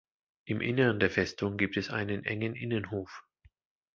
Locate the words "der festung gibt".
0.99-1.77